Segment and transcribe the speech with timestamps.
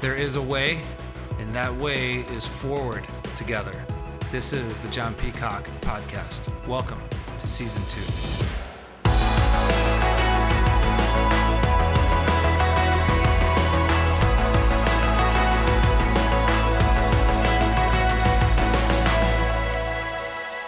[0.00, 0.80] There is a way,
[1.40, 3.72] and that way is forward together.
[4.30, 6.52] This is the John Peacock Podcast.
[6.68, 7.00] Welcome
[7.40, 8.00] to season two.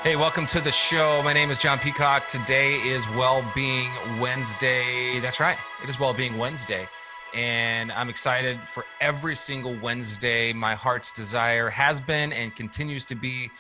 [0.03, 1.23] Hey, welcome to the show.
[1.23, 2.27] My name is John Peacock.
[2.27, 5.21] Today is Wellbeing Wednesday.
[5.21, 6.89] That's right, it is Wellbeing Wednesday.
[7.35, 10.53] And I'm excited for every single Wednesday.
[10.53, 13.51] My heart's desire has been and continues to be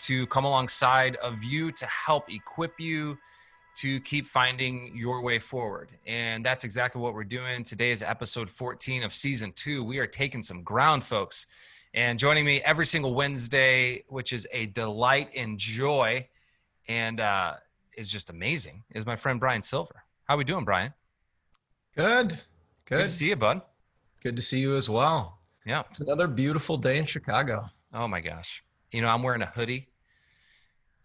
[0.00, 3.16] to come alongside of you to help equip you
[3.74, 5.90] to keep finding your way forward.
[6.06, 7.64] And that's exactly what we're doing.
[7.64, 9.84] Today is episode 14 of season two.
[9.84, 11.46] We are taking some ground, folks.
[11.94, 16.26] And joining me every single Wednesday, which is a delight and joy
[16.88, 17.54] and uh,
[17.96, 20.02] is just amazing, is my friend Brian Silver.
[20.24, 20.92] How are we doing, Brian?
[21.96, 22.40] Good.
[22.92, 22.98] Good.
[22.98, 23.62] Good to see you, bud.
[24.22, 25.38] Good to see you as well.
[25.64, 25.82] Yeah.
[25.88, 27.70] It's another beautiful day in Chicago.
[27.94, 28.62] Oh my gosh.
[28.90, 29.88] You know, I'm wearing a hoodie.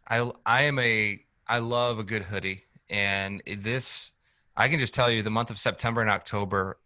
[0.05, 4.11] I I am a I love a good hoodie and this
[4.57, 6.77] I can just tell you the month of September and October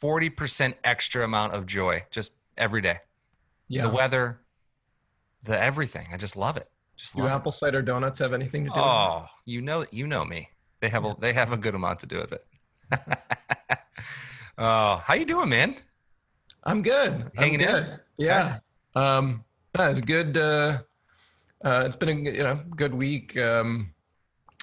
[0.00, 2.98] 40% extra amount of joy just every day.
[3.66, 3.88] Yeah.
[3.88, 4.40] The weather,
[5.42, 6.06] the everything.
[6.12, 6.68] I just love it.
[6.96, 8.74] Just Do love apple cider donuts have anything to it.
[8.74, 8.88] do with it?
[8.88, 10.48] Oh, you know, you know me.
[10.78, 12.44] They have a they have a good amount to do with it.
[14.58, 15.76] oh, how you doing, man?
[16.64, 17.30] I'm good.
[17.36, 17.84] Hanging I'm in?
[17.84, 18.00] good.
[18.18, 18.58] Yeah.
[18.94, 19.44] Um,
[19.76, 20.36] yeah, it's good.
[20.36, 20.78] Uh,
[21.64, 23.36] uh, it's been a you know good week.
[23.36, 23.94] Um,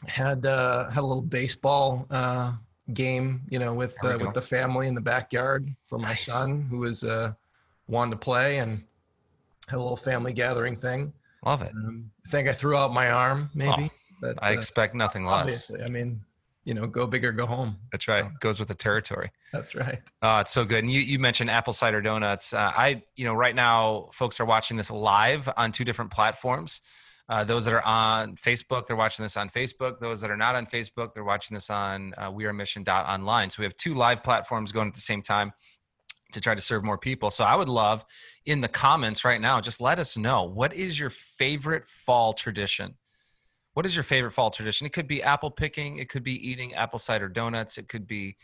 [0.06, 2.54] had uh, had a little baseball uh,
[2.94, 6.26] game, you know, with uh, with the family in the backyard for my Nice.
[6.26, 7.34] son who was uh,
[7.88, 8.84] wanting to play and
[9.68, 11.14] had a little family gathering thing.
[11.46, 11.72] Love it.
[11.74, 13.92] Um, I think I threw out my arm, maybe.
[14.22, 15.40] but I uh, expect nothing less.
[15.42, 16.22] obviously, I mean,
[16.68, 17.78] you know, go big or go home.
[17.94, 18.26] That's right.
[18.26, 19.32] So, Goes with the territory.
[19.54, 20.02] that's right.
[20.22, 20.84] Oh, it's so good.
[20.84, 22.54] And you, you mentioned apple cider donuts.
[22.54, 26.82] Uh, I, you know, right now folks are watching this live on two different platforms.
[27.30, 30.02] Uh, those that are on Facebook, they're watching this on Facebook.
[30.02, 33.50] Those that are not on Facebook, they're watching this on uh, wearemission.online.
[33.50, 35.54] So we have two live platforms going at the same time
[36.34, 37.30] to try to serve more people.
[37.30, 38.04] So I would love
[38.46, 42.96] in the comments right now, just let us know what is your favorite fall tradition?
[43.78, 44.88] What is your favorite fall tradition?
[44.88, 48.36] It could be apple picking, it could be eating apple cider donuts, it could be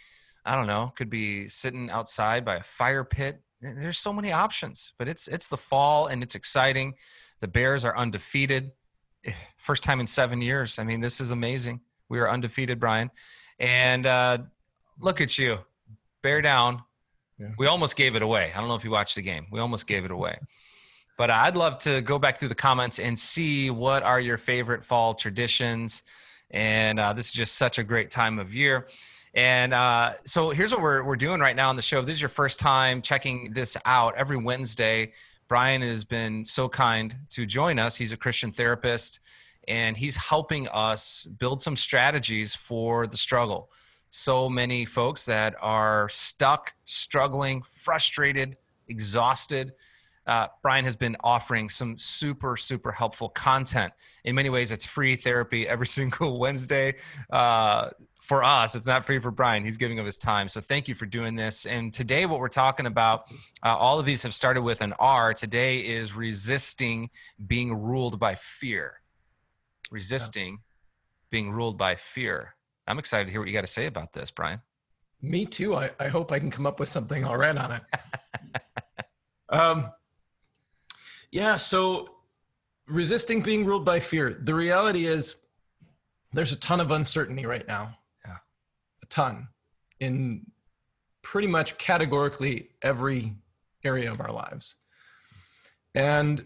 [0.46, 3.42] I don't know, could be sitting outside by a fire pit.
[3.60, 6.94] There's so many options, but it's it's the fall and it's exciting.
[7.40, 8.74] The Bears are undefeated.
[9.58, 10.78] First time in 7 years.
[10.78, 11.82] I mean, this is amazing.
[12.10, 13.10] We are undefeated, Brian.
[13.58, 14.38] And uh
[15.00, 15.58] look at you.
[16.22, 16.84] Bear down.
[17.40, 17.54] Yeah.
[17.58, 18.52] We almost gave it away.
[18.54, 19.48] I don't know if you watched the game.
[19.52, 20.38] We almost gave it away.
[21.18, 24.84] But I'd love to go back through the comments and see what are your favorite
[24.84, 26.04] fall traditions.
[26.52, 28.88] And uh, this is just such a great time of year.
[29.36, 32.00] And uh, so here's what we're, we're doing right now on the show.
[32.00, 35.12] If this is your first time checking this out, every Wednesday,
[35.48, 37.96] Brian has been so kind to join us.
[37.96, 39.20] He's a Christian therapist
[39.68, 43.70] and he's helping us build some strategies for the struggle.
[44.10, 48.58] So many folks that are stuck, struggling, frustrated,
[48.88, 49.74] exhausted.
[50.26, 53.92] Uh, Brian has been offering some super, super helpful content.
[54.24, 56.96] In many ways, it's free therapy every single Wednesday.
[57.30, 57.90] Uh,
[58.22, 59.66] for us, it's not free for Brian.
[59.66, 60.48] He's giving of his time.
[60.48, 61.66] So thank you for doing this.
[61.66, 63.26] And today, what we're talking about,
[63.64, 65.34] uh, all of these have started with an R.
[65.34, 67.10] Today is resisting
[67.48, 69.02] being ruled by fear.
[69.92, 70.60] Resisting
[71.32, 72.56] being ruled by fear.
[72.88, 74.62] I'm excited to hear what you got to say about this, Brian.
[75.22, 75.76] Me too.
[75.76, 77.82] I, I hope I can come up with something all right on it.
[79.50, 79.90] um,
[81.34, 81.58] yeah.
[81.58, 82.10] So
[82.88, 84.40] resisting being ruled by fear.
[84.44, 85.36] The reality is
[86.32, 87.98] there's a ton of uncertainty right now.
[88.24, 88.38] Yeah.
[89.02, 89.48] A ton
[90.00, 90.46] in
[91.24, 93.34] pretty much categorically every
[93.84, 94.76] area of our lives.
[95.96, 96.46] And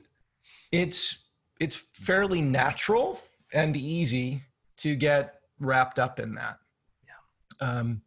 [0.72, 1.18] it's
[1.60, 3.20] it's fairly natural
[3.54, 4.42] and easy
[4.78, 6.60] to get wrapped up in that.
[7.06, 7.68] Yeah.
[7.68, 8.02] Um,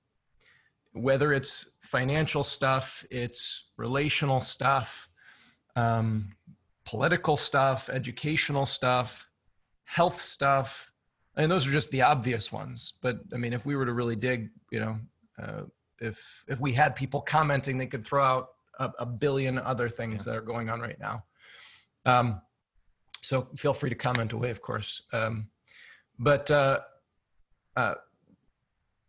[0.92, 5.10] whether it's financial stuff, it's relational stuff,
[5.76, 6.32] um,
[6.90, 9.30] political stuff, educational stuff,
[9.84, 10.92] health stuff.
[11.36, 12.94] I mean, those are just the obvious ones.
[13.00, 14.98] But I mean, if we were to really dig, you know,
[15.40, 15.62] uh,
[16.00, 18.48] if if we had people commenting, they could throw out
[18.80, 21.22] a, a billion other things that are going on right now.
[22.06, 22.40] Um,
[23.22, 25.02] so feel free to comment away, of course.
[25.12, 25.46] Um,
[26.18, 26.80] but uh,
[27.76, 27.94] uh,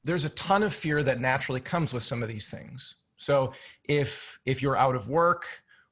[0.03, 2.95] there's a ton of fear that naturally comes with some of these things.
[3.17, 3.53] So
[3.85, 5.45] if if you're out of work,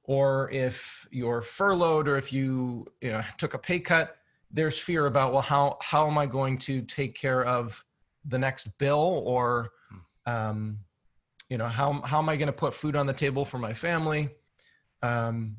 [0.09, 4.17] or if you're furloughed, or if you, you know, took a pay cut,
[4.49, 7.85] there's fear about well, how how am I going to take care of
[8.25, 9.21] the next bill?
[9.23, 9.69] Or
[10.25, 10.79] um,
[11.47, 13.71] you know how how am i going to put food on the table for my
[13.71, 14.29] family?
[15.03, 15.57] Um,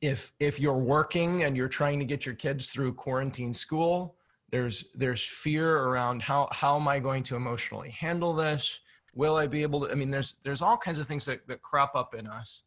[0.00, 4.14] if if you're working and you're trying to get your kids through quarantine school
[4.50, 8.78] there's there's fear around how how am i going to emotionally handle this?
[9.14, 11.60] Will i be able to i mean there's there's all kinds of things that, that
[11.60, 12.62] crop up in us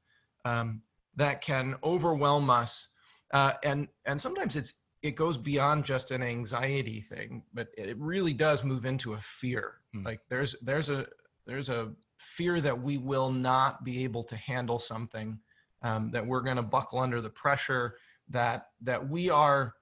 [0.46, 0.82] um,
[1.16, 2.88] that can overwhelm us
[3.34, 8.34] uh, and and sometimes it's it goes beyond just an anxiety thing but it really
[8.34, 10.04] does move into a fear Hmm.
[10.04, 11.06] like there's there's a
[11.46, 15.38] there's a fear that we will not be able to handle something
[15.82, 17.96] um, that we're going to buckle under the pressure
[18.30, 19.74] that that we are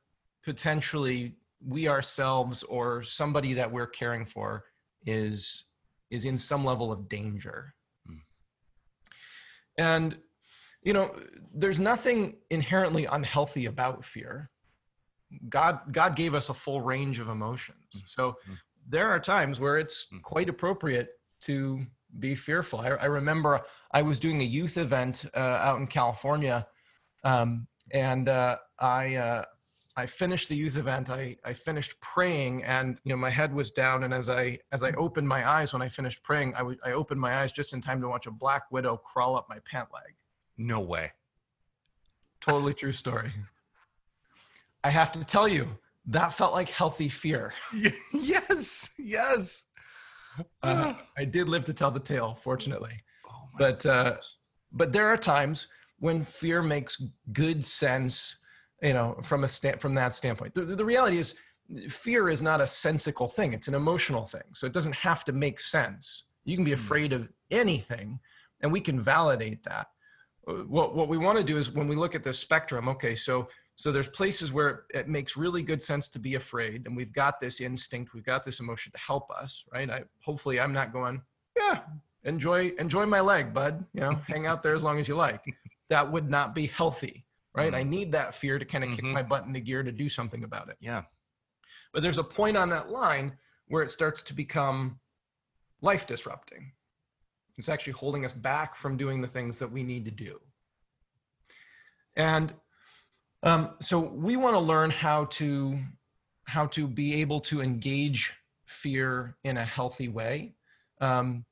[0.43, 1.35] potentially
[1.67, 4.63] we ourselves or somebody that we're caring for
[5.05, 5.65] is
[6.09, 7.75] is in some level of danger
[8.07, 8.15] Hmm.
[9.77, 10.17] and
[10.83, 11.13] you know
[11.53, 14.49] there's nothing inherently unhealthy about fear
[15.49, 18.01] god god gave us a full range of emotions Mhm.
[18.07, 18.57] so Mhm.
[18.87, 20.21] there are times where it's Mhm.
[20.23, 21.85] quite appropriate to
[22.19, 23.61] be fearful i, I remember
[23.91, 26.67] i was doing a youth event uh, out in california
[27.23, 29.45] um, and uh, i uh,
[29.95, 33.69] i finished the youth event I, I finished praying and you know my head was
[33.69, 36.79] down and as i as i opened my eyes when i finished praying I w-
[36.83, 39.59] I opened my eyes just in time to watch a black widow crawl up my
[39.71, 40.15] pant leg
[40.59, 41.11] No way.
[42.41, 43.31] totally true story
[44.83, 45.67] i have to tell you
[46.05, 47.53] that felt like healthy fear
[48.13, 48.89] yes.
[48.97, 49.65] Yes.
[50.63, 52.93] uh, i did live to tell the tale fortunately
[53.29, 54.15] oh but uh,
[54.71, 55.67] but there are times
[55.99, 57.01] when fear makes
[57.33, 58.37] good sense
[58.81, 61.35] you know from a stand from that standpoint the, the reality is
[61.89, 65.33] fear is not a sensical thing it's an emotional thing so it doesn't have to
[65.33, 66.81] make sense you can be Hmm.
[66.85, 68.19] afraid of anything
[68.61, 69.87] and we can validate that
[70.67, 73.47] what what we want to do is when we look at this spectrum okay so
[73.75, 77.39] so there's places where it makes really good sense to be afraid and we've got
[77.39, 79.89] this instinct we've got this emotion to help us right?
[79.89, 81.21] I hopefully i'm not going
[81.57, 81.79] yeah
[82.23, 85.41] enjoy enjoy my leg bud you know hang out there as long as you like.
[85.89, 87.25] That would not be healthy
[87.55, 87.73] right?
[87.73, 89.11] I need that fear to kind of kick Mhm.
[89.13, 90.77] my butt into gear to do something about it.
[90.79, 91.03] Yeah.
[91.93, 93.35] but there's a point on that line
[93.67, 94.99] where it starts to become
[95.81, 96.71] life disrupting
[97.59, 100.39] it's actually holding us back from doing the things that we need to do
[102.15, 102.53] and
[103.43, 105.77] um, so we want to learn how to
[106.45, 108.35] how to be able to engage
[108.65, 110.53] fear in a healthy way
[111.01, 111.45] um,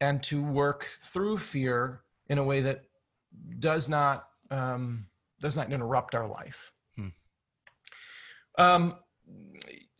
[0.00, 2.84] and to work through fear in a way that
[3.58, 5.06] does not um,
[5.40, 7.08] does not interrupt our life Hmm.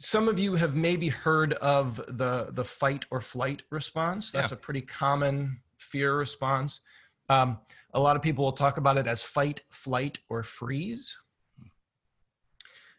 [0.01, 4.31] Some of you have maybe heard of the the fight or flight response.
[4.31, 6.81] That's a pretty common fear response.
[7.29, 7.59] Um,
[7.95, 11.17] a lot of people will talk about it as fight flight or freeze.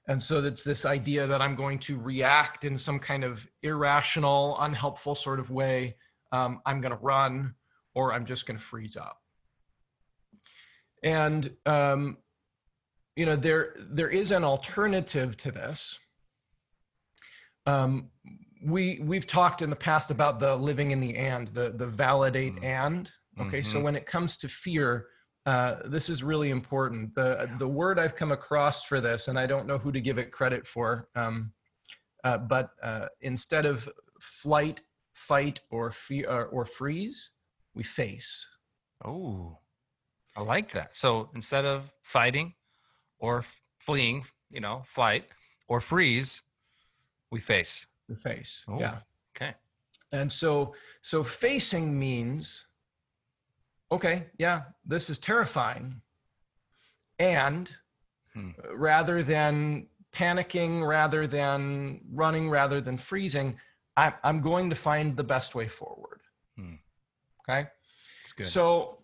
[0.07, 4.57] And so it's this idea that i'm going to react in some kind of irrational
[4.59, 5.95] unhelpful sort of way.
[6.31, 7.55] Um, i'm going to run
[7.95, 9.21] or i'm just going to freeze up.
[11.03, 12.17] And um,
[13.15, 15.97] you know there there is an alternative to this
[17.69, 18.09] um,
[18.75, 22.55] we we've talked in the past about the living in the and the the validate
[22.55, 22.63] Mhm.
[22.63, 23.83] and okay so Mhm.
[23.83, 25.07] when it comes to fear
[25.45, 29.45] uh, this is really important the the word i've come across for this and i
[29.51, 31.35] don't know who to give it credit for um,
[32.27, 33.87] uh, but uh, instead of
[34.19, 34.81] flight
[35.13, 37.31] fight or fear or, or freeze
[37.77, 38.31] we face
[39.05, 39.57] Oh,
[40.35, 40.93] I like that.
[40.93, 42.53] So instead of fighting
[43.17, 45.23] or f- fleeing, you know, flight
[45.69, 46.41] or freeze,
[47.31, 47.87] we face.
[48.07, 48.99] we face Oh, yeah
[49.35, 49.53] Okay.
[50.11, 52.65] And so, so facing means,
[53.91, 56.01] okay, yeah, this is terrifying.
[57.19, 57.69] And
[58.33, 58.51] Hmm.
[58.63, 63.57] uh, rather than panicking, rather than running, rather than freezing,
[63.97, 66.21] I, I'm going to find the best way forward.
[66.57, 66.75] Hmm.
[67.47, 67.67] Okay.
[68.21, 68.45] It's good.
[68.47, 68.99] So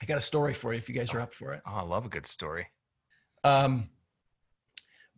[0.00, 1.62] I got a story for you if you guys are up for it.
[1.66, 2.66] oh, I love a good story.
[3.44, 3.88] Um,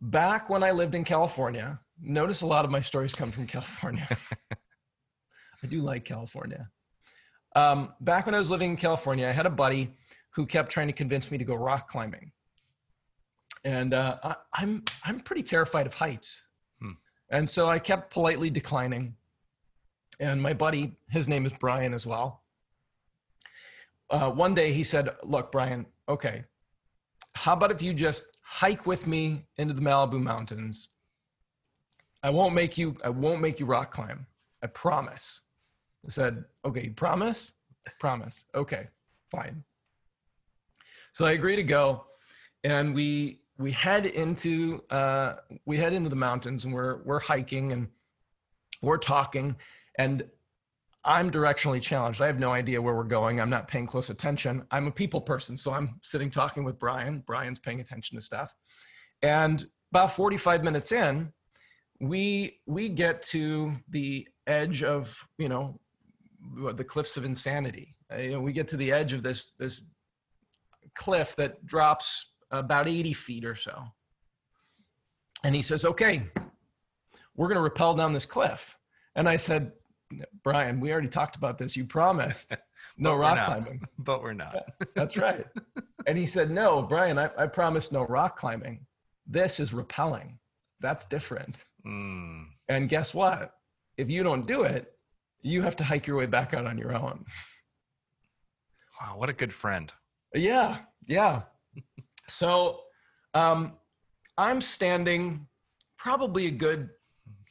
[0.01, 4.07] back when I lived in California, notice a lot of my stories come from California.
[5.63, 6.69] I do like California.
[7.55, 9.93] Um, back when I was living in California, I had a buddy
[10.31, 12.31] who kept trying to convince me to go rock climbing,
[13.63, 16.43] and uh, I, I'm I'm pretty terrified of heights,
[16.81, 16.91] Hmm.
[17.31, 19.15] and so I kept politely declining.
[20.19, 22.43] And my buddy, his name is Brian as well.
[24.09, 26.43] Uh, one day he said, "Look, Brian, okay,
[27.35, 30.89] how about if you just hike with me into the Malibu mountains?
[32.25, 34.25] I won't make you I won't make you rock climb.
[34.63, 35.41] I promise.
[36.07, 37.51] I said, okay, you promise?
[37.99, 38.45] Promise.
[38.55, 38.87] Okay,
[39.29, 39.63] fine.
[41.11, 42.05] So I agree to go.
[42.63, 45.35] And we we head into uh
[45.67, 47.87] we head into the mountains and we're we're hiking and
[48.81, 49.55] we're talking.
[49.99, 50.27] And
[51.03, 52.23] I'm directionally challenged.
[52.23, 53.39] I have no idea where we're going.
[53.39, 54.65] I'm not paying close attention.
[54.71, 57.23] I'm a people person, so I'm sitting talking with Brian.
[57.27, 58.55] Brian's paying attention to stuff.
[59.21, 61.31] And about 45 minutes in,
[61.99, 65.79] we we get to the edge of, you know,
[66.73, 67.95] the cliffs of insanity.
[68.13, 69.83] Uh, you know, we get to the edge of this this
[70.95, 73.83] cliff that drops about 80 feet or so.
[75.43, 76.27] And he says, "Okay,
[77.35, 78.77] we're going to rappel down this cliff."
[79.15, 79.71] And I said,
[80.43, 81.75] Brian, we already talked about this.
[81.75, 82.55] You promised
[82.97, 83.81] no rock climbing.
[83.99, 84.65] But we're not.
[84.95, 85.45] That's right.
[86.07, 88.85] and he said, No, Brian, I, I promised no rock climbing.
[89.27, 90.37] This is rappelling.
[90.79, 91.57] That's different.
[91.85, 92.45] Mm.
[92.69, 93.53] And guess what?
[93.97, 94.91] If you don't do it,
[95.41, 97.25] you have to hike your way back out on your own.
[98.99, 99.91] Wow, what a good friend.
[100.33, 101.43] Yeah, yeah.
[102.27, 102.81] so
[103.33, 103.73] um,
[104.37, 105.45] I'm standing
[105.97, 106.89] probably a good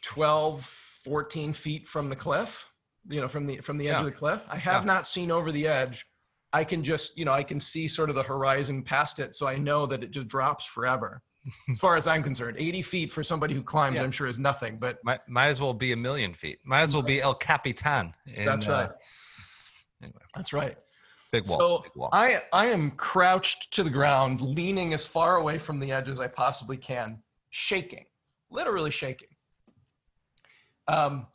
[0.03, 2.67] 12, 14 feet from the cliff,
[3.09, 4.01] you know, from the from the edge yeah.
[4.01, 4.43] of the cliff.
[4.49, 4.93] I have yeah.
[4.93, 6.07] not seen over the edge.
[6.53, 9.47] I can just, you know, I can see sort of the horizon past it, so
[9.47, 11.23] I know that it just drops forever.
[11.71, 14.03] As far as I'm concerned, 80 feet for somebody who climbs, yeah.
[14.03, 14.79] I'm sure is nothing.
[14.79, 16.59] But might, might as well be a million feet.
[16.65, 18.15] Might as well be El Capitan.
[18.27, 18.89] In, That's right.
[18.89, 18.93] Uh,
[20.03, 20.23] anyway.
[20.35, 20.77] That's right.
[21.33, 21.59] Big wall.
[21.59, 22.11] So big wall.
[22.13, 26.21] I I am crouched to the ground, leaning as far away from the edge as
[26.21, 27.19] I possibly can,
[27.51, 28.05] shaking,
[28.51, 29.29] literally shaking
[30.89, 31.27] um,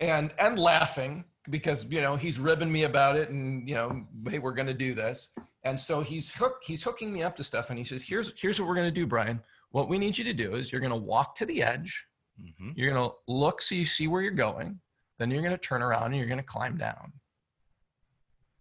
[0.00, 4.38] and and laughing because you know he's ribbing me about it, and you know, hey,
[4.38, 5.34] we're going to do this.
[5.64, 8.60] And so he's hook he's hooking me up to stuff, and he says, here's here's
[8.60, 9.40] what we're going to do, Brian.
[9.70, 12.04] What we need you to do is you're going to walk to the edge.
[12.42, 12.70] Mm-hmm.
[12.74, 14.80] You're going to look so you see where you're going.
[15.18, 17.12] Then you're going to turn around and you're going to climb down.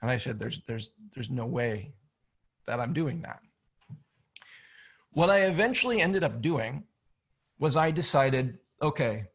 [0.02, 1.94] And I said, there's there's there's no way
[2.68, 3.40] that I'm doing that.
[5.12, 6.84] What I eventually ended up doing
[7.60, 9.26] was I decided, okay,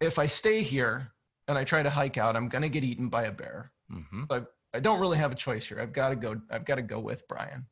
[0.00, 1.12] if I stay here
[1.48, 3.72] and I try to hike out, I'm gonna get eaten by a bear.
[3.92, 4.24] Mm-hmm.
[4.24, 5.78] But I don't really have a choice here.
[5.80, 6.40] I've got to go.
[6.50, 7.66] I've got to go with Brian.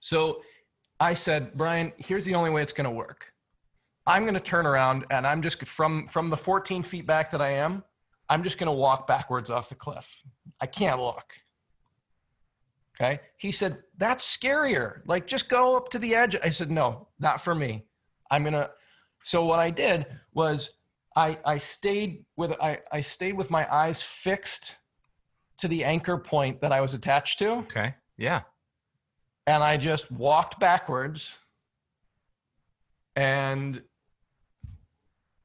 [0.00, 0.42] So
[1.00, 3.32] I said, Brian, here's the only way it's gonna work.
[4.06, 7.50] I'm gonna turn around and I'm just from from the 14 feet back that I
[7.50, 7.82] am.
[8.28, 10.06] I'm just gonna walk backwards off the cliff.
[10.60, 11.32] I can't look.
[13.00, 13.20] Okay.
[13.38, 15.00] He said, that's scarier.
[15.06, 16.36] Like, just go up to the edge.
[16.42, 17.84] I said, no, not for me.
[18.30, 18.70] I'm going to.
[19.22, 20.70] So, what I did was
[21.16, 24.76] I, I stayed with I, I stayed with my eyes fixed
[25.58, 27.50] to the anchor point that I was attached to.
[27.50, 27.94] Okay.
[28.16, 28.42] Yeah.
[29.46, 31.32] And I just walked backwards
[33.16, 33.82] and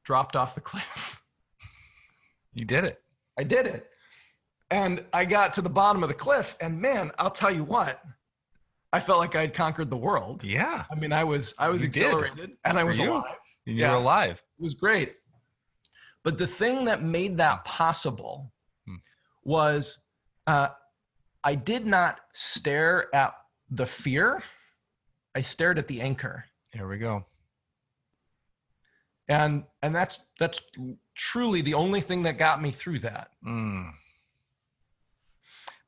[0.04, 1.22] dropped off the cliff.
[2.56, 3.02] You did it.
[3.38, 3.90] I did it.
[4.70, 8.02] And I got to the bottom of the cliff and man, I'll tell you what.
[8.94, 10.42] I felt like I had conquered the world.
[10.42, 10.84] Yeah.
[10.90, 12.50] I mean, I was I was you exhilarated did.
[12.64, 13.10] and I was you.
[13.10, 13.36] alive.
[13.66, 13.96] You're yeah.
[13.98, 14.42] alive.
[14.58, 15.16] It was great.
[16.24, 18.52] But the thing that made that possible
[18.86, 18.94] hmm.
[19.44, 19.98] was
[20.46, 20.68] uh,
[21.44, 23.34] I did not stare at
[23.70, 24.42] the fear.
[25.34, 26.44] I stared at the anchor.
[26.72, 27.24] Here we go.
[29.28, 30.60] And and that's that's
[31.14, 33.30] truly the only thing that got me through that.
[33.44, 33.90] Mm.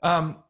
[0.02, 0.42] Um,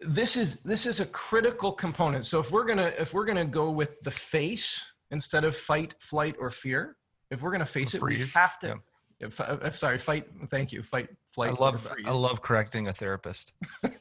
[0.00, 2.24] this is this is a critical component.
[2.24, 6.36] So if we're gonna if we're gonna go with the face instead of fight, flight,
[6.38, 6.96] or fear,
[7.30, 8.66] if we're gonna face it, we have to.
[8.68, 8.74] Yeah
[9.20, 10.26] if, if, sorry, fight.
[10.50, 10.82] Thank you.
[10.82, 11.50] Fight, flight.
[11.50, 11.86] I love.
[12.06, 13.52] I love correcting a therapist.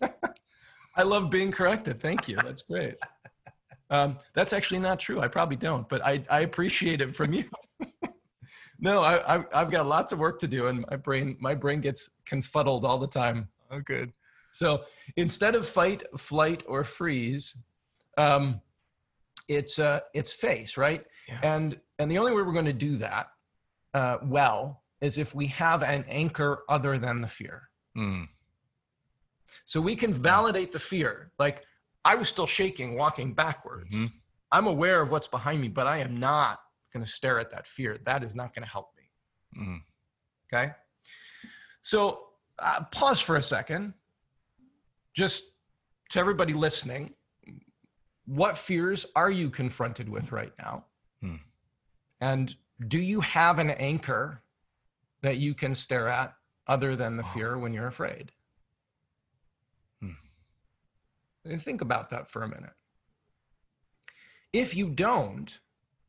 [1.00, 2.02] I love being corrected.
[2.02, 2.36] Thank you.
[2.36, 2.96] That's great.
[3.92, 5.20] Um, that's actually not true.
[5.20, 7.46] I probably don't, but I, I appreciate it from you.
[8.80, 11.82] no, I, I, I've got lots of work to do, and my brain my brain
[11.82, 13.48] gets confuddled all the time.
[13.72, 14.14] Oh, good.
[14.54, 14.84] So
[15.18, 17.58] instead of fight, flight, or freeze,
[18.20, 18.62] um,
[19.48, 21.04] it's uh, it's face, right?
[21.28, 21.40] Yeah.
[21.42, 23.32] And and the only way we're going to do that
[23.96, 27.70] uh, well is if we have an anchor other than the fear.
[27.98, 28.28] Mm.
[29.70, 31.32] So we can validate the fear.
[31.38, 31.64] Like
[32.04, 33.96] I was still shaking walking backwards.
[33.96, 34.06] Mm-hmm.
[34.52, 36.60] I'm aware of what's behind me, but I am not
[36.92, 37.98] going to stare at that fear.
[38.06, 39.64] That is not going to help me.
[39.64, 39.80] Mm.
[40.52, 40.72] Okay.
[41.84, 43.94] So uh, pause for a second.
[45.16, 45.44] Just
[46.12, 47.14] to everybody listening,
[48.26, 50.86] what fears are you confronted with right now?
[51.24, 51.40] Mm.
[52.22, 52.56] And
[52.88, 54.42] do you have an anchor
[55.22, 56.34] that you can stare at
[56.70, 58.32] other than the fear when you're afraid.
[60.00, 60.12] Hmm.
[60.12, 60.18] And
[61.60, 62.74] think about that for a minute.
[64.54, 65.60] If you don't,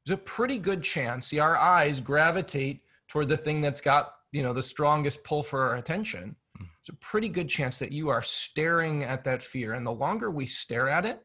[0.05, 4.43] there's a pretty good chance, see, our eyes gravitate toward the thing that's got, you
[4.43, 6.35] know, the strongest pull for our attention.
[6.57, 6.65] Hmm.
[6.81, 9.75] It's a pretty good chance that you are staring at that fear.
[9.75, 11.23] And the longer we stare at it,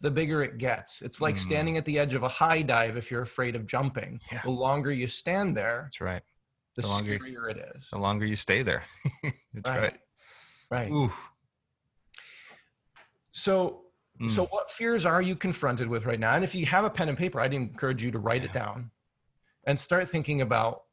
[0.00, 1.00] the bigger it gets.
[1.00, 1.38] It's like mm.
[1.38, 4.20] standing at the edge of a high dive if you're afraid of jumping.
[4.30, 4.42] Yeah.
[4.42, 6.22] The longer you stand there, that's right
[6.76, 7.88] the, The longer- scarier it is.
[7.90, 8.84] The longer you stay there.
[9.22, 9.80] That's Right.
[9.80, 10.00] right.
[10.70, 11.10] Right.
[13.36, 13.86] So
[14.20, 14.30] Mm.
[14.30, 16.34] So, what fears are you confronted with right now?
[16.34, 18.90] And if you have a pen and paper, I'd encourage you to write it down
[19.66, 20.84] and start thinking about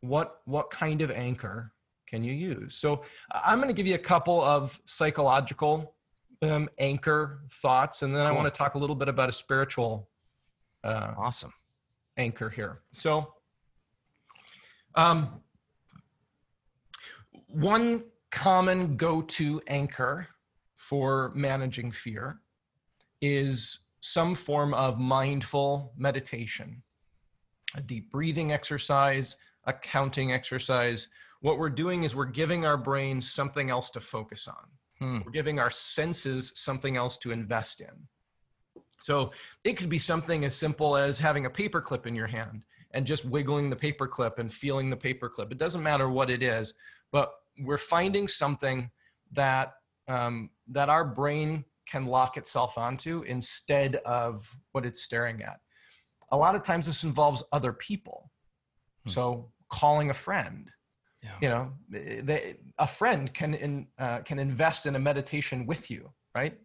[0.00, 1.72] what what kind of anchor
[2.06, 2.76] can you use.
[2.76, 5.94] So, I'm going to give you a couple of psychological
[6.42, 10.10] um, anchor thoughts, and then I want to talk a little bit about a spiritual
[10.84, 11.52] uh, awesome.
[12.18, 12.82] anchor here.
[12.92, 13.32] So,
[14.96, 15.40] um,
[17.46, 20.28] one common go to anchor
[20.88, 22.38] for managing fear
[23.20, 26.80] is some form of mindful meditation,
[27.74, 31.08] a deep breathing exercise, a counting exercise.
[31.40, 34.64] What we're doing is we're giving our brains something else to focus on.
[35.00, 35.24] Hmm.
[35.24, 38.06] We're giving our senses something else to invest in.
[39.00, 39.32] So
[39.64, 42.62] it could be something as simple as having a paperclip in your hand
[42.92, 45.50] and just wiggling the paperclip and feeling the paperclip.
[45.50, 46.74] It doesn't matter what it is,
[47.10, 48.88] but we're finding something
[49.32, 49.72] that
[50.06, 55.60] um, that our brain can lock itself onto instead of what it's staring at.
[56.32, 58.30] A lot of times this involves other people.
[59.04, 59.10] Hmm.
[59.10, 60.70] So calling a friend,
[61.22, 61.38] Yeah.
[61.40, 66.12] you know, they, a friend can in, uh, can invest in a meditation with you,
[66.34, 66.58] right?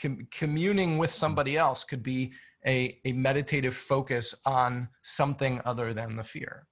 [0.00, 2.32] Com- communing with somebody else could be
[2.66, 6.66] a, a meditative focus on something other than the fear.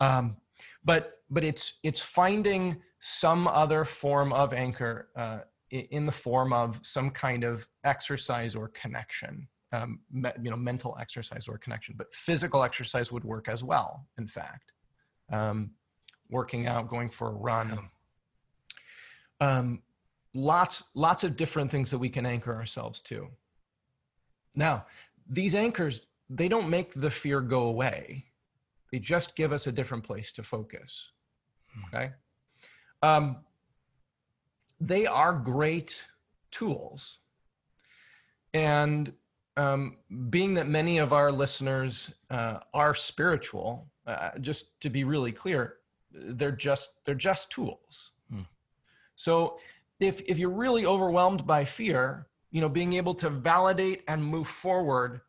[0.00, 0.36] Um,
[0.84, 5.38] but but it's it's finding some other form of anchor uh,
[5.70, 10.96] in the form of some kind of exercise or connection, um, me, you know, mental
[11.00, 11.94] exercise or connection.
[11.98, 14.06] But physical exercise would work as well.
[14.18, 14.72] In fact,
[15.32, 15.70] um,
[16.30, 17.78] working out, going for a run.
[19.40, 19.82] Um,
[20.34, 23.28] lots lots of different things that we can anchor ourselves to.
[24.54, 24.86] Now,
[25.28, 28.24] these anchors they don't make the fear go away.
[28.94, 31.10] They just give us a different place to focus.
[31.74, 31.96] Hmm.
[31.96, 32.12] Okay.
[33.02, 33.38] Um,
[34.80, 36.04] they are great
[36.52, 37.18] tools.
[38.52, 39.12] And
[39.56, 39.96] um,
[40.30, 45.78] being that many of our listeners uh, are spiritual, uh, just to be really clear,
[46.12, 48.12] they're just they're just tools.
[48.30, 48.42] Hmm.
[49.16, 49.58] So
[49.98, 54.46] if if you're really overwhelmed by fear, you know, being able to validate and move
[54.46, 55.20] forward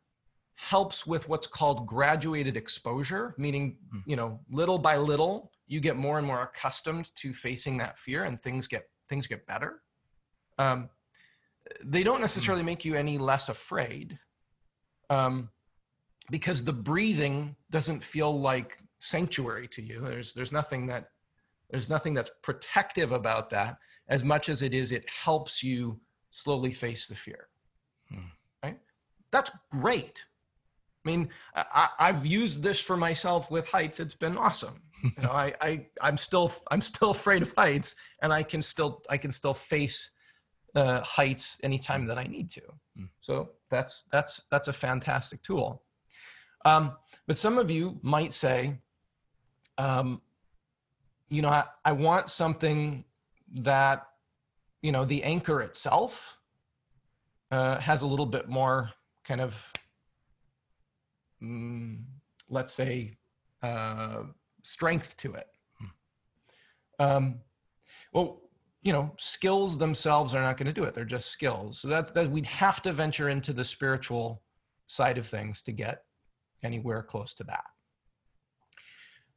[0.56, 4.00] helps with what's called graduated exposure, meaning, Hmm.
[4.06, 8.24] you know, little by little, you get more and more accustomed to facing that fear
[8.24, 9.82] and things get things get better.
[10.58, 10.90] Um,
[11.84, 14.18] they don't necessarily make you any less afraid
[15.10, 15.50] um,
[16.32, 20.00] because the breathing doesn't feel like sanctuary to you.
[20.02, 21.10] There's there's nothing that
[21.70, 26.00] there's nothing that's protective about that as much as it is it helps you
[26.32, 27.48] slowly face the fear.
[28.10, 28.30] Hmm.
[28.64, 28.80] Right?
[29.32, 30.24] That's great.
[31.06, 34.00] I mean, I, I've used this for myself with heights.
[34.00, 34.82] It's been awesome.
[35.04, 39.04] You know, I, I, I'm still, I'm still afraid of heights, and I can still,
[39.08, 40.10] I can still face
[40.76, 42.62] uh, heights anytime that I need to.
[43.00, 43.10] Mm.
[43.22, 45.84] So that's, that's, that's a fantastic tool.
[46.66, 46.94] Um,
[47.28, 48.80] but some of you might say,
[49.78, 50.22] um,
[51.30, 53.04] you know, I, I want something
[53.58, 54.08] that,
[54.82, 56.38] you know, the anchor itself
[57.52, 58.90] uh, has a little bit more
[59.24, 59.72] kind of
[61.46, 62.04] mm,
[62.50, 63.18] let's say,
[63.62, 64.24] uh,
[64.64, 65.48] strength to it.
[67.00, 67.36] Um,
[68.14, 68.42] well,
[68.82, 70.94] you know, skills themselves are not going to do it.
[70.94, 71.80] They're just skills.
[71.80, 74.42] So that's that we'd have to venture into the spiritual
[74.88, 76.04] side of things to get
[76.64, 77.64] anywhere close to that.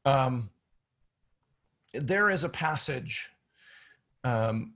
[0.04, 0.50] Um,
[1.94, 3.28] there is a passage
[4.24, 4.74] um,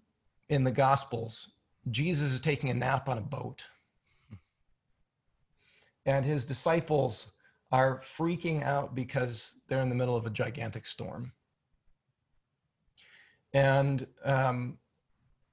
[0.49, 1.51] in the Gospels.
[1.91, 3.63] Jesus is taking a nap on a boat
[6.07, 7.27] and his disciples
[7.71, 11.33] are freaking out because they're in the middle of a gigantic storm.
[13.55, 14.79] And um,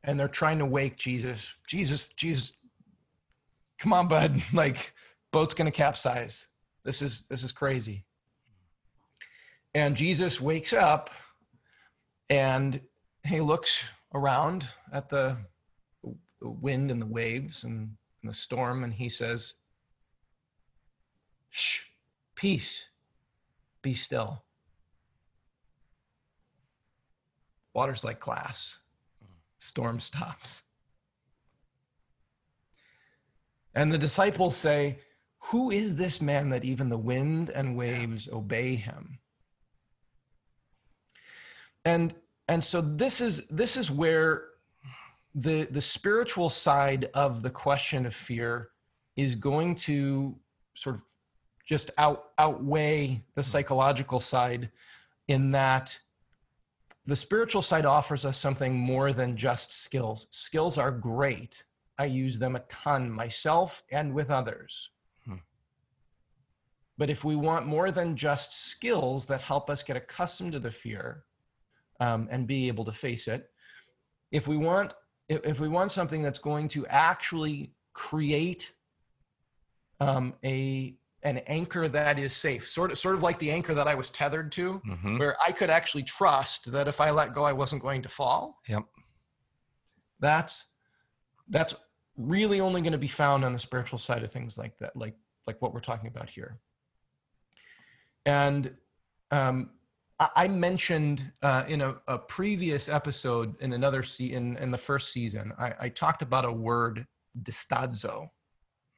[0.04, 1.54] and they're trying to wake jesus.
[1.68, 2.58] Jesus jesus
[3.78, 4.42] come on bud.
[4.54, 4.94] Like
[5.32, 6.48] boat's gonna capsize.
[6.84, 8.06] This is this is crazy.
[9.74, 11.10] And jesus wakes up
[12.30, 12.80] and
[13.26, 13.82] he looks
[14.14, 15.38] around at the,
[16.42, 17.90] the wind and the waves and,
[18.22, 19.54] and the storm and he says
[21.50, 21.82] Shh,
[22.36, 22.86] peace,
[23.82, 24.44] be still.
[27.74, 28.80] Water's like glass.
[29.60, 30.62] Storm stops.
[33.76, 35.00] And the disciples say,
[35.40, 39.20] Who is this man that even the wind and waves obey him?
[41.86, 42.14] And
[42.48, 44.46] and so this is this is where
[45.36, 48.70] the the spiritual side of the question of fear
[49.16, 50.36] is going to
[50.74, 51.04] sort of
[51.70, 54.72] just out outweigh the psychological side
[55.28, 55.98] in that
[57.06, 60.26] the spiritual side offers us something more than just skills.
[60.32, 61.64] Skills are great.
[62.00, 64.90] I use them a ton myself and with others.
[65.26, 65.36] Hmm.
[66.98, 70.72] But if we want more than just skills that help us get accustomed to the
[70.72, 71.24] fear
[72.00, 73.52] um, and be able to face it,
[74.32, 74.94] if we want
[75.28, 78.72] if, if we want something that's going to actually create
[80.00, 83.88] um, a an anchor that is safe, sort of sort of like the anchor that
[83.88, 85.18] I was tethered to, mm-hmm.
[85.18, 88.60] where I could actually trust that if I let go, I wasn't going to fall.
[88.68, 88.84] Yep.
[90.20, 90.66] That's
[91.50, 91.76] that's
[92.18, 95.16] really only going to be found on the spiritual side of things like that, like
[95.46, 96.58] like what we're talking about here.
[98.26, 98.74] And
[99.32, 99.72] um,
[100.20, 104.78] I, I mentioned uh, in a, a, previous episode in another se- in, in the
[104.78, 107.06] first season, I, I talked about a word,
[107.44, 108.30] distadzo.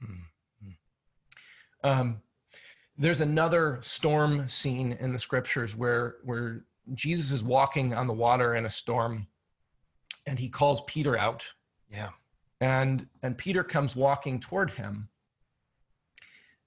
[0.04, 0.24] Mm-hmm
[1.84, 2.22] um,
[2.98, 8.56] there's another storm scene in the scriptures where where Jesus is walking on the water
[8.56, 9.28] in a storm,
[10.28, 11.44] and he calls Peter out.
[11.90, 12.10] Yeah.
[12.60, 15.10] And and Peter comes walking toward him,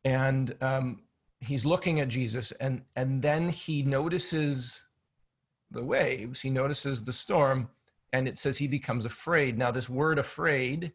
[0.05, 1.03] and um,
[1.39, 4.81] he's looking at Jesus, and and then he notices
[5.71, 6.41] the waves.
[6.41, 7.69] He notices the storm,
[8.13, 9.57] and it says he becomes afraid.
[9.57, 10.93] Now, this word "afraid"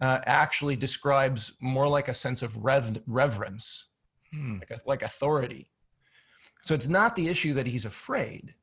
[0.00, 3.86] uh, actually describes more like a sense of rev- reverence,
[4.32, 4.58] hmm.
[4.58, 5.70] like, a, like authority.
[6.62, 8.54] So it's not the issue that he's afraid,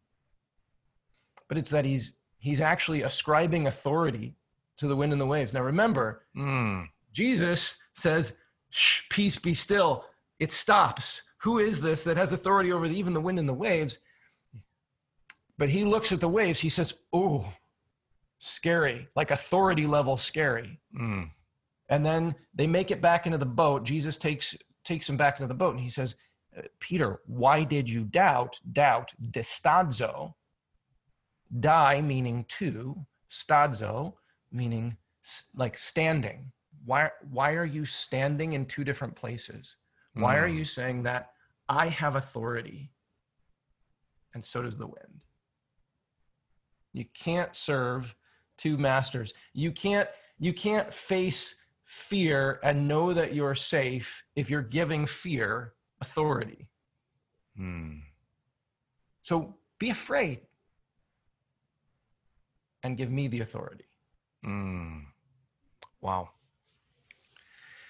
[1.47, 4.35] but it's that he's he's actually ascribing authority
[4.77, 5.53] to the wind and the waves.
[5.53, 6.83] Now remember, hmm.
[7.13, 8.33] Jesus says,
[8.69, 10.05] Shh, "Peace, be still."
[10.39, 11.21] It stops.
[11.37, 13.99] Who is this that has authority over the, even the wind and the waves?
[15.57, 16.59] But he looks at the waves.
[16.59, 17.53] He says, "Oh,
[18.41, 20.79] scary, like authority level scary.
[20.99, 21.29] Mm.
[21.89, 23.83] And then they make it back into the boat.
[23.83, 26.15] Jesus takes takes him back into the boat and he says,
[26.57, 28.59] uh, Peter, why did you doubt?
[28.73, 30.33] Doubt, distadzo,
[31.59, 32.95] die meaning to,
[33.29, 34.13] stadzo
[34.51, 34.97] meaning
[35.55, 36.51] like standing.
[36.83, 39.75] Why, why are you standing in two different places?
[40.15, 40.41] Why mm.
[40.41, 41.29] are you saying that
[41.69, 42.91] I have authority
[44.33, 45.25] and so does the wind?
[46.93, 48.15] You can't serve
[48.61, 49.33] two masters.
[49.53, 55.73] You can't you can't face fear and know that you're safe if you're giving fear
[55.99, 56.67] authority.
[57.57, 57.97] Hmm.
[59.23, 60.41] So be afraid
[62.83, 63.85] and give me the authority.
[64.45, 65.05] Mm.
[66.01, 66.29] Wow.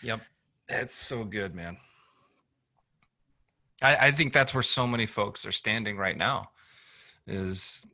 [0.04, 0.22] Yep.
[0.68, 1.78] That's so good, man.
[3.82, 6.50] I, I think that's where so many folks are standing right now
[7.28, 7.88] is,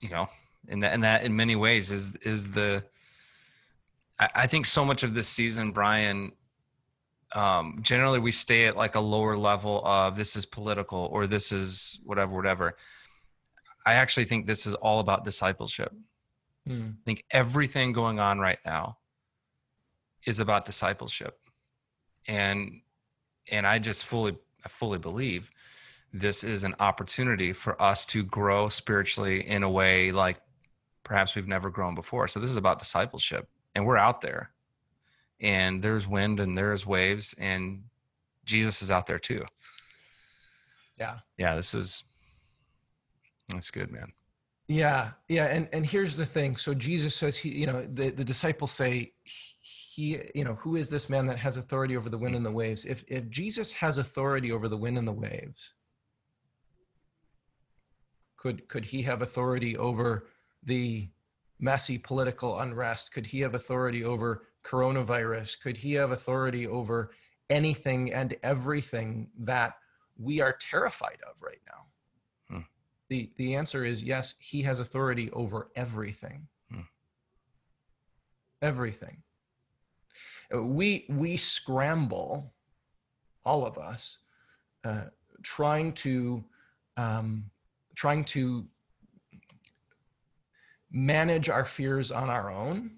[0.00, 0.28] you know,
[0.68, 2.84] and that and that in many ways is is the
[4.18, 6.32] I, think so much of this season, Brian.
[7.34, 11.52] Um, generally, we stay at like a lower level of this is political or this
[11.52, 12.76] is whatever, whatever.
[13.84, 15.92] I actually think this is all about discipleship.
[16.66, 16.90] Hmm.
[16.92, 18.98] I think everything going on right now
[20.24, 21.38] is about discipleship,
[22.26, 22.80] and
[23.50, 25.50] and I just fully I fully believe
[26.12, 30.40] this is an opportunity for us to grow spiritually in a way like
[31.06, 32.26] perhaps we've never grown before.
[32.26, 34.50] So this is about discipleship, and we're out there,
[35.40, 37.84] and there's wind and there's waves, and
[38.44, 39.44] Jesus is out there too.
[40.98, 41.18] Yeah.
[41.38, 41.54] Yeah.
[41.54, 42.04] This is
[43.48, 44.12] that's good, man.
[44.68, 46.56] Yeah, yeah, and and here's the thing.
[46.56, 50.90] So Jesus says he, you know, the the disciples say he, you know, who is
[50.90, 52.84] this man that has authority over the wind and the waves?
[52.84, 55.72] If if Jesus has authority over the wind and the waves,
[58.36, 60.26] could could he have authority over
[60.66, 61.08] the
[61.58, 63.12] messy political unrest?
[63.12, 65.60] Could he have authority over coronavirus?
[65.60, 67.10] Could he have authority over
[67.48, 69.74] anything and everything that
[70.18, 72.56] we are terrified of right now?
[72.56, 72.62] Hmm.
[73.08, 76.46] The, the answer is yes, he has authority over everything.
[76.70, 76.80] Hmm.
[78.62, 79.22] Everything.
[80.52, 82.52] We, we scramble,
[83.44, 84.18] all of us,
[84.84, 85.06] uh,
[85.42, 86.44] trying to
[86.96, 87.50] um,
[87.94, 88.64] trying to
[90.96, 92.90] manage our fears on our own.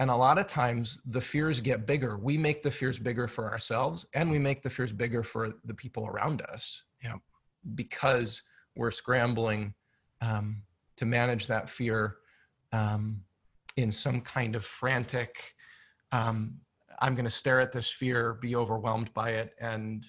[0.00, 2.16] And a lot of times the fears get bigger.
[2.16, 5.74] We make the fears bigger for ourselves and we make the fears bigger for the
[5.74, 6.82] people around us.
[7.02, 7.16] Yeah.
[7.74, 8.40] Because
[8.76, 9.74] we're scrambling
[10.22, 10.62] um,
[10.96, 12.16] to manage that fear
[12.72, 13.20] um,
[13.76, 15.54] in some kind of frantic,
[16.12, 16.54] um,
[17.00, 20.04] I'm going to stare at this fear, be overwhelmed by it, and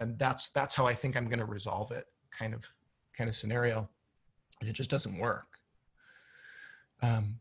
[0.00, 2.64] and that's that's how I think I'm going to resolve it, kind of
[3.16, 3.88] kind of scenario.
[4.60, 5.55] And it just doesn't work
[7.02, 7.38] um,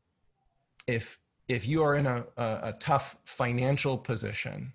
[0.88, 4.74] if if you are in a, a, a tough financial position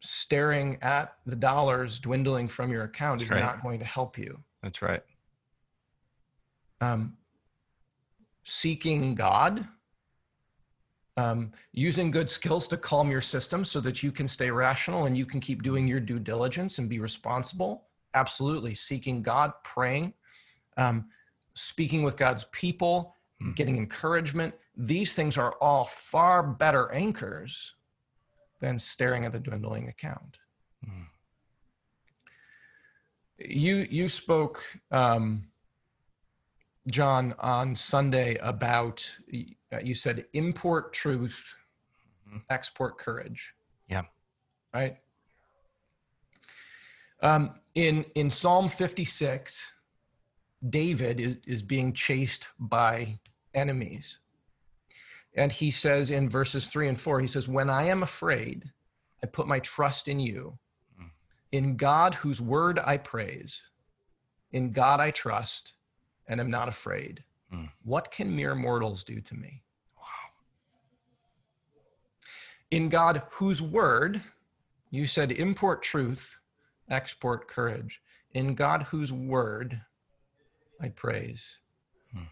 [0.00, 3.40] staring at the dollars dwindling from your account That's is right.
[3.40, 4.38] not going to help you.
[4.62, 5.02] That's right.
[6.80, 7.16] Um,
[8.44, 9.66] seeking God,
[11.16, 15.16] um, using good skills to calm your system so that you can stay rational and
[15.16, 17.86] you can keep doing your due diligence and be responsible.
[18.14, 18.74] Absolutely.
[18.74, 20.12] Seeking God, praying,
[20.76, 21.06] um,
[21.56, 23.56] speaking with God's people, Mhm.
[23.56, 24.54] getting encouragement.
[24.76, 27.74] These things are all far better anchors
[28.60, 30.38] than staring at the dwindling account.
[30.86, 31.06] Mm.
[33.38, 35.50] You you spoke, um,
[36.90, 39.18] John, on Sunday about
[39.72, 41.54] uh, you said import truth,
[42.28, 42.44] Mhm.
[42.48, 43.54] export courage.
[43.88, 44.04] Yeah.
[44.72, 44.98] Right.
[47.20, 49.72] Um, in in Psalm 56,
[50.70, 53.18] David is is being chased by
[53.54, 54.18] enemies.
[55.36, 58.70] And he says in verses three and four, he says, When I am afraid,
[59.22, 60.58] I put my trust in you.
[61.00, 61.10] Mm.
[61.52, 63.60] In God, whose word I praise,
[64.52, 65.74] in God I trust
[66.28, 67.22] and am not afraid.
[67.52, 67.68] Mm.
[67.84, 69.62] What can mere mortals do to me?
[69.98, 70.04] Wow.
[72.70, 74.22] In God, whose word,
[74.90, 76.36] you said import truth,
[76.88, 78.00] export courage.
[78.32, 79.80] In God, whose word
[80.80, 81.58] I praise.
[82.12, 82.24] Hmm.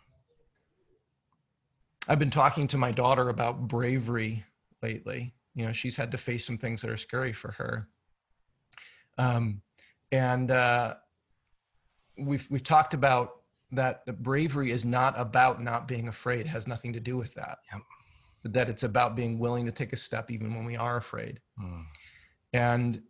[2.08, 4.44] I've been talking to my daughter about bravery
[4.82, 5.34] lately.
[5.54, 7.88] You know, she's had to face some things that are scary for her.
[9.18, 9.62] Um,
[10.12, 10.94] and uh,
[12.18, 16.40] we've we've talked about that bravery is not about not being afraid.
[16.40, 17.58] It has nothing to do with that.
[17.72, 17.82] Yep.
[18.52, 21.40] That it's about being willing to take a step even when we are afraid.
[21.60, 21.84] Mm.
[22.52, 23.02] And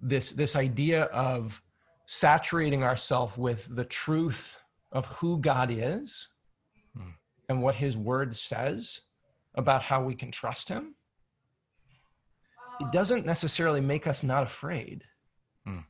[0.00, 1.60] this this idea of
[2.10, 4.56] saturating ourselves with the truth
[4.92, 6.28] of who God is
[6.96, 7.10] Hmm.
[7.50, 9.02] and what his word says
[9.54, 10.94] about how we can trust him
[12.80, 15.04] it doesn't necessarily make us not afraid
[15.66, 15.80] Hmm.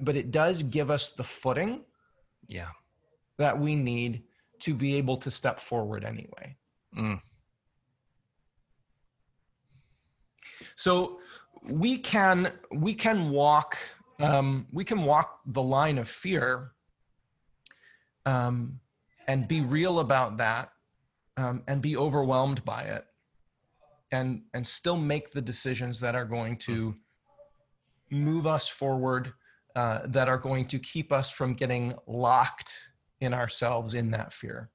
[0.00, 1.84] but it does give us the footing
[2.48, 2.70] Yeah.
[3.38, 4.24] that we need
[4.60, 6.56] to be able to step forward anyway
[6.96, 7.22] Mm.
[10.74, 11.20] so
[11.62, 13.76] we can we can walk
[14.20, 16.72] um, we can walk the line of fear
[18.24, 18.80] um,
[19.28, 20.70] and be real about that
[21.36, 23.06] um, and be overwhelmed by it
[24.12, 26.94] and and still make the decisions that are going to
[28.10, 29.32] move us forward
[29.74, 32.72] uh, that are going to keep us from getting locked
[33.20, 34.70] in ourselves in that fear.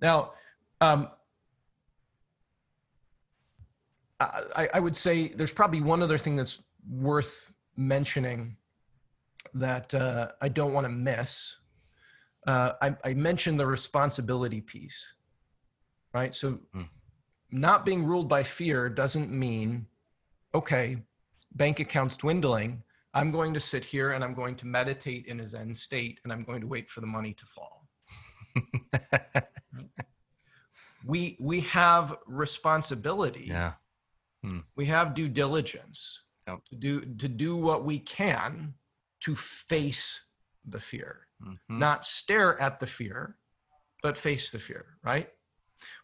[0.00, 0.32] Now
[0.80, 1.08] um,
[4.20, 8.56] I, I would say there's probably one other thing that's worth mentioning
[9.54, 11.56] that uh, I don't want to miss.
[12.46, 15.14] Uh, I, I mentioned the responsibility piece,
[16.12, 16.34] right?
[16.34, 16.82] So, Hmm.
[17.50, 19.86] not being ruled by fear doesn't mean,
[20.54, 20.98] okay,
[21.54, 22.82] bank accounts dwindling.
[23.14, 26.32] I'm going to sit here and I'm going to meditate in a Zen state and
[26.32, 27.88] I'm going to wait for the money to fall.
[31.04, 33.72] We we have responsibility yeah.
[34.76, 36.64] we have due diligence Yep.
[36.70, 38.74] to do to do what we can
[39.20, 40.20] to face
[40.64, 41.58] the fear Mhm.
[41.68, 43.36] not stare at the fear
[44.02, 45.30] but face the fear right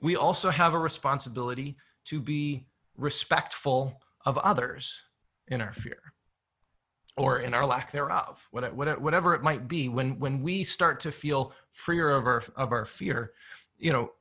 [0.01, 5.03] we also have a responsibility to be respectful of others
[5.48, 6.01] in our fear
[7.16, 11.01] or in our lack thereof what- what- whatever it might be when when we start
[11.01, 13.35] to feel freer of our of our fear
[13.77, 14.14] you know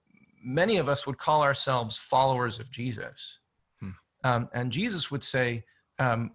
[0.43, 3.39] many of us would call ourselves followers of jesus
[3.79, 3.91] Hmm.
[4.23, 5.63] um, and jesus would say
[5.99, 6.31] um,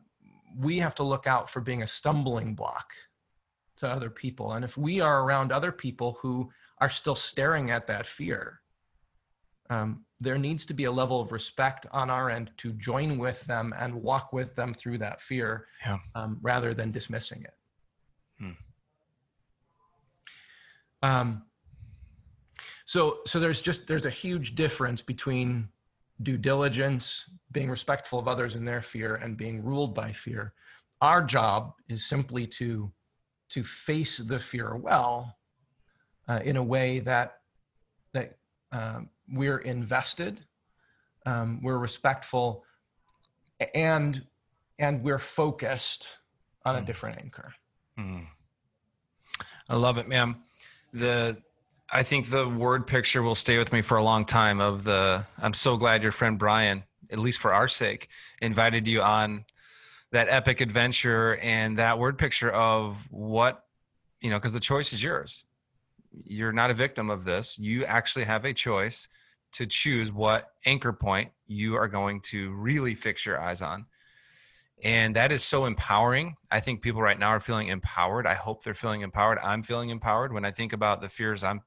[0.59, 2.93] we have to look out for being a stumbling block
[3.77, 7.87] to other people and if we are around other people who are still staring at
[7.87, 8.61] that fear
[9.71, 13.41] um, there needs to be a level of respect on our end to join with
[13.47, 15.99] them and walk with them through that fear Yeah.
[16.15, 17.55] um, rather than dismissing it
[18.39, 18.51] Hmm.
[21.03, 21.43] um,
[22.85, 25.69] so so there's just there's a huge difference between
[26.23, 30.53] due diligence being respectful of others in their fear and being ruled by fear
[31.01, 32.91] our job is simply to
[33.49, 35.37] to face the fear well
[36.29, 37.39] uh, in a way that
[38.13, 38.37] that
[38.73, 40.45] um, we're invested
[41.27, 42.65] um, we're respectful
[43.75, 44.25] and
[44.79, 46.09] and we're focused
[46.65, 46.87] on a Mm.
[46.87, 47.53] different anchor
[47.99, 48.27] Mm.
[49.69, 50.43] I love it, ma'am.
[50.93, 51.43] The
[51.91, 54.61] I think the word picture will stay with me for a long time.
[54.61, 58.09] Of the, I'm so glad your friend Brian, at least for our sake,
[58.41, 59.45] invited you on
[60.11, 63.65] that epic adventure and that word picture of what
[64.23, 65.45] you know, because the choice is yours.
[66.25, 67.59] You're not a victim of this.
[67.59, 69.09] You actually have a choice
[69.53, 73.87] to choose what anchor point you are going to really fix your eyes on.
[74.85, 76.37] And that is so empowering.
[76.51, 78.27] I think people right now are feeling empowered.
[78.27, 79.39] I hope they're feeling empowered.
[79.43, 81.61] I'm feeling empowered when I think about the fears I'm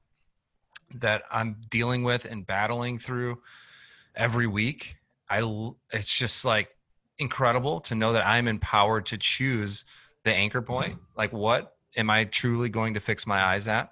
[0.94, 3.42] that I'm dealing with and battling through
[4.14, 4.96] every week.
[5.28, 6.68] I it's just like
[7.18, 9.84] incredible to know that I'm empowered to choose
[10.22, 10.98] the anchor point.
[11.16, 13.90] Like what am I truly going to fix my eyes at?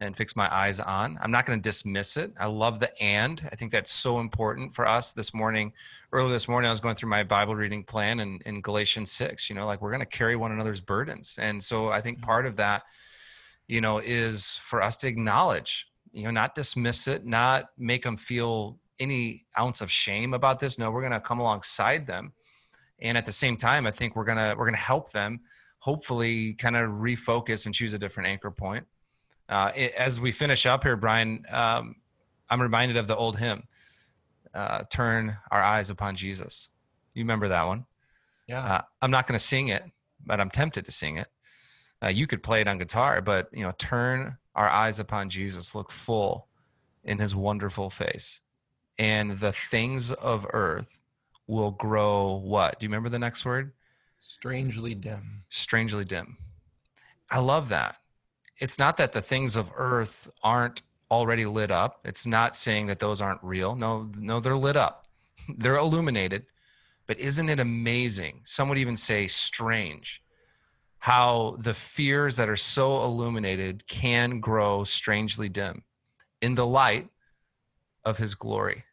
[0.00, 1.18] and fix my eyes on.
[1.22, 2.32] I'm not going to dismiss it.
[2.38, 3.40] I love the and.
[3.50, 5.72] I think that's so important for us this morning.
[6.12, 9.48] Early this morning, I was going through my Bible reading plan and in Galatians 6,
[9.48, 11.36] you know, like we're going to carry one another's burdens.
[11.38, 12.22] And so I think mm.
[12.22, 12.82] part of that,
[13.68, 18.16] you know, is for us to acknowledge, you know, not dismiss it, not make them
[18.16, 20.78] feel any ounce of shame about this.
[20.78, 22.32] No, we're going to come alongside them.
[22.98, 25.40] And at the same time, I think we're going to, we're going to help them
[25.78, 28.86] hopefully kind of refocus and choose a different anchor point
[29.48, 31.96] uh, it, as we finish up here, Brian, um,
[32.50, 33.64] I'm reminded of the old hymn,
[34.54, 36.70] uh, "Turn Our Eyes Upon Jesus."
[37.14, 37.86] You remember that one?
[38.46, 38.64] Yeah.
[38.64, 39.82] Uh, I'm not going to sing it,
[40.24, 41.28] but I'm tempted to sing it.
[42.02, 45.76] Uh, you could play it on guitar, but you know, turn our eyes upon Jesus,
[45.76, 46.48] look full
[47.04, 48.40] in His wonderful face,
[48.98, 50.98] and the things of earth
[51.46, 52.34] will grow.
[52.34, 52.80] What?
[52.80, 53.72] Do you remember the next word?
[54.18, 55.44] Strangely dim.
[55.50, 56.38] Strangely dim.
[57.30, 57.96] I love that
[58.58, 62.00] it's not that the things of earth aren't already lit up.
[62.04, 63.76] It's not saying that those aren't real.
[63.76, 65.06] No, no, they're lit up.
[65.58, 66.46] They're illuminated.
[67.06, 68.40] But isn't it amazing?
[68.42, 70.20] Some would even say strange
[70.98, 75.82] how the fears that are so illuminated can grow strangely dim
[76.40, 77.08] in the light
[78.04, 78.84] of his glory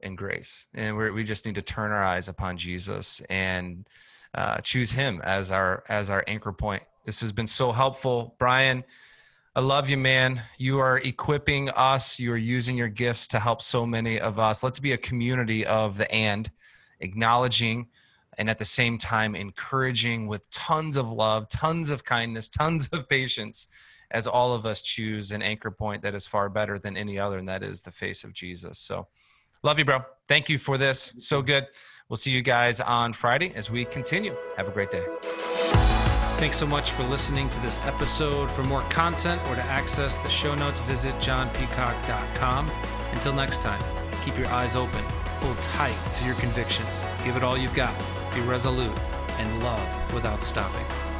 [0.00, 0.66] and grace.
[0.74, 3.86] And we just need to turn our eyes upon Jesus and
[4.34, 8.36] uh, choose him as our as our anchor point this has been so helpful.
[8.38, 8.84] Brian,
[9.56, 10.42] I love you, man.
[10.56, 12.20] You are equipping us.
[12.20, 14.62] You are using your gifts to help so many of us.
[14.62, 16.48] Let's be a community of the and,
[17.00, 17.88] acknowledging
[18.38, 23.08] and at the same time encouraging with tons of love, tons of kindness, tons of
[23.08, 23.68] patience
[24.10, 27.38] as all of us choose an anchor point that is far better than any other,
[27.38, 28.78] and that is the face of Jesus.
[28.78, 29.06] So,
[29.62, 30.00] love you, bro.
[30.28, 31.14] Thank you for this.
[31.18, 31.66] So good.
[32.08, 34.36] We'll see you guys on Friday as we continue.
[34.56, 35.04] Have a great day.
[36.42, 38.50] Thanks so much for listening to this episode.
[38.50, 42.70] For more content or to access the show notes, visit johnpeacock.com.
[43.12, 43.82] Until next time,
[44.24, 45.02] keep your eyes open,
[45.40, 47.94] hold tight to your convictions, give it all you've got,
[48.34, 48.98] be resolute,
[49.38, 51.11] and love without stopping.